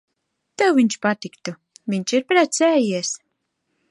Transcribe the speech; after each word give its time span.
Tev 0.61 0.71
viņš 0.77 0.95
patiktu. 1.03 1.53
Viņš 1.95 2.15
ir 2.21 2.27
precējies. 2.33 3.15